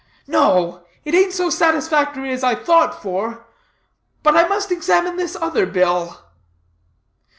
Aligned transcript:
"No; 0.25 0.83
it 1.05 1.13
ain't 1.13 1.31
so 1.31 1.51
satisfactory 1.51 2.31
as 2.33 2.43
I 2.43 2.55
thought 2.55 3.03
for, 3.03 3.45
but 4.23 4.35
I 4.35 4.47
must 4.47 4.71
examine 4.71 5.15
this 5.15 5.35
other 5.35 5.67
bill." 5.67 6.17